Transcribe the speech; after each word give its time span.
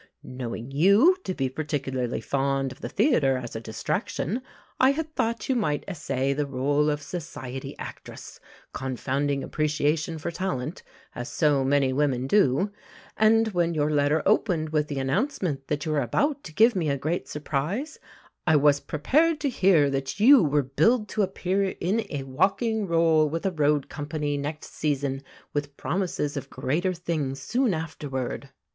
Knowing 0.23 0.71
you 0.71 1.15
to 1.23 1.35
be 1.35 1.47
particularly 1.47 2.19
fond 2.19 2.71
of 2.71 2.81
the 2.81 2.89
theatre 2.89 3.37
as 3.37 3.55
a 3.55 3.59
distraction, 3.61 4.41
I 4.79 4.93
had 4.93 5.13
thought 5.15 5.47
you 5.47 5.53
might 5.55 5.83
essay 5.87 6.33
the 6.33 6.47
rôle 6.47 6.89
of 6.91 7.03
society 7.03 7.77
actress, 7.77 8.39
confounding 8.73 9.43
appreciation 9.43 10.17
for 10.17 10.31
talent, 10.31 10.81
as 11.13 11.29
so 11.29 11.63
many 11.63 11.93
women 11.93 12.25
do; 12.25 12.71
and 13.15 13.49
when 13.49 13.75
your 13.75 13.91
letter 13.91 14.23
opened 14.25 14.69
with 14.69 14.87
the 14.87 14.97
announcement 14.97 15.67
that 15.67 15.85
you 15.85 15.91
were 15.91 16.01
about 16.01 16.43
to 16.45 16.51
give 16.55 16.75
me 16.75 16.89
a 16.89 16.97
great 16.97 17.27
surprise, 17.27 17.99
I 18.47 18.55
was 18.55 18.79
prepared 18.79 19.39
to 19.41 19.49
hear 19.49 19.91
that 19.91 20.19
you 20.19 20.41
were 20.41 20.63
billed 20.63 21.09
to 21.09 21.21
appear 21.21 21.75
in 21.79 22.07
a 22.09 22.23
walking 22.23 22.87
rôle, 22.87 23.29
with 23.29 23.45
a 23.45 23.51
road 23.51 23.87
company, 23.87 24.35
next 24.35 24.73
season, 24.73 25.21
with 25.53 25.77
promises 25.77 26.35
of 26.35 26.49
greater 26.49 26.95
things 26.95 27.39
"soon 27.39 27.75
afterward." 27.75 28.49